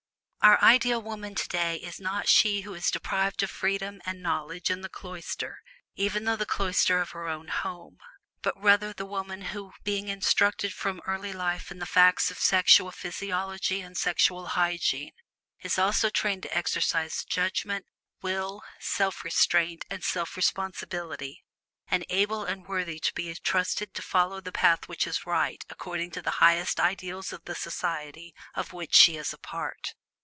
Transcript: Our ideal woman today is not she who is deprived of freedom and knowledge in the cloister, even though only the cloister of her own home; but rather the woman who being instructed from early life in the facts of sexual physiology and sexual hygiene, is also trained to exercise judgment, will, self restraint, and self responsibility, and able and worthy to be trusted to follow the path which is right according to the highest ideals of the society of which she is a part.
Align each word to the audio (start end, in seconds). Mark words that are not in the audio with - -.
Our 0.43 0.59
ideal 0.63 0.99
woman 1.03 1.35
today 1.35 1.75
is 1.75 1.99
not 1.99 2.27
she 2.27 2.61
who 2.61 2.73
is 2.73 2.89
deprived 2.89 3.43
of 3.43 3.51
freedom 3.51 4.01
and 4.07 4.23
knowledge 4.23 4.71
in 4.71 4.81
the 4.81 4.89
cloister, 4.89 5.59
even 5.93 6.23
though 6.23 6.31
only 6.31 6.39
the 6.39 6.45
cloister 6.47 6.99
of 6.99 7.11
her 7.11 7.27
own 7.27 7.47
home; 7.49 7.99
but 8.41 8.59
rather 8.59 8.91
the 8.91 9.05
woman 9.05 9.43
who 9.53 9.71
being 9.83 10.07
instructed 10.07 10.73
from 10.73 10.99
early 11.05 11.31
life 11.31 11.69
in 11.69 11.77
the 11.77 11.85
facts 11.85 12.31
of 12.31 12.39
sexual 12.39 12.89
physiology 12.91 13.81
and 13.81 13.95
sexual 13.95 14.47
hygiene, 14.47 15.11
is 15.61 15.77
also 15.77 16.09
trained 16.09 16.41
to 16.41 16.57
exercise 16.57 17.23
judgment, 17.23 17.85
will, 18.23 18.63
self 18.79 19.23
restraint, 19.23 19.85
and 19.91 20.03
self 20.03 20.35
responsibility, 20.35 21.43
and 21.87 22.03
able 22.09 22.45
and 22.45 22.65
worthy 22.65 22.99
to 22.99 23.13
be 23.13 23.31
trusted 23.35 23.93
to 23.93 24.01
follow 24.01 24.41
the 24.41 24.51
path 24.51 24.87
which 24.87 25.05
is 25.05 25.27
right 25.27 25.63
according 25.69 26.09
to 26.09 26.19
the 26.21 26.31
highest 26.41 26.79
ideals 26.79 27.31
of 27.31 27.45
the 27.45 27.53
society 27.55 28.33
of 28.55 28.73
which 28.73 28.95
she 28.95 29.15
is 29.17 29.31
a 29.33 29.37
part. 29.37 29.93